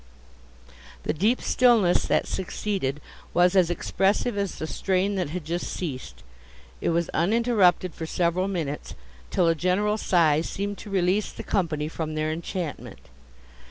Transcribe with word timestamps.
The 1.03 1.13
deep 1.13 1.41
stillness, 1.43 2.05
that 2.07 2.25
succeeded, 2.25 3.01
was 3.35 3.55
as 3.55 3.69
expressive 3.69 4.35
as 4.35 4.55
the 4.55 4.65
strain 4.65 5.13
that 5.13 5.29
had 5.29 5.45
just 5.45 5.67
ceased. 5.71 6.23
It 6.81 6.89
was 6.89 7.09
uninterrupted 7.13 7.93
for 7.93 8.07
several 8.07 8.47
minutes, 8.47 8.95
till 9.29 9.47
a 9.47 9.53
general 9.53 9.99
sigh 9.99 10.41
seemed 10.41 10.79
to 10.79 10.89
release 10.89 11.31
the 11.31 11.43
company 11.43 11.87
from 11.87 12.15
their 12.15 12.31
enchantment. 12.31 13.09